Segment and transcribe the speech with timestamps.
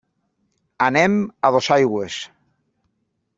[0.85, 1.17] Anem
[1.49, 2.17] a Dosaigües.